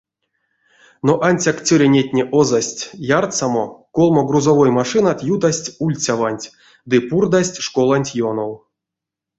Но 1.09 1.13
ансяк 1.27 1.57
цёрынетне 1.67 2.23
озасть 2.39 2.81
ярсамо, 3.19 3.65
колмо 3.95 4.21
грузовой 4.29 4.71
машинат 4.79 5.19
ютасть 5.33 5.69
ульцяванть 5.85 6.49
ды 6.89 6.97
пурдасть 7.07 7.57
школанть 7.65 8.13
ёнов. 8.29 8.51